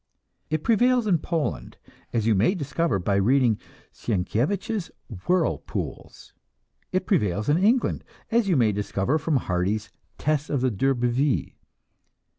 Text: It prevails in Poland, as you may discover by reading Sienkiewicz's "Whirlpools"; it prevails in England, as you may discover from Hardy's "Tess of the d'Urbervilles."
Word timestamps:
It 0.49 0.63
prevails 0.63 1.05
in 1.05 1.19
Poland, 1.19 1.77
as 2.11 2.25
you 2.25 2.33
may 2.33 2.55
discover 2.55 2.97
by 2.97 3.17
reading 3.17 3.59
Sienkiewicz's 3.91 4.89
"Whirlpools"; 5.27 6.33
it 6.91 7.05
prevails 7.05 7.49
in 7.49 7.59
England, 7.63 8.03
as 8.31 8.49
you 8.49 8.55
may 8.57 8.71
discover 8.71 9.19
from 9.19 9.37
Hardy's 9.37 9.91
"Tess 10.17 10.49
of 10.49 10.61
the 10.61 10.71
d'Urbervilles." 10.71 11.51